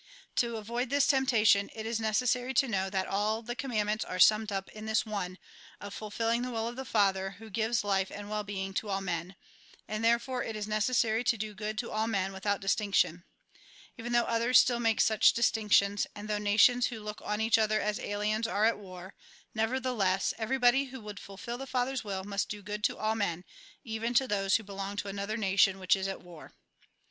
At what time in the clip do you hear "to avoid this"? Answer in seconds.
0.37-1.05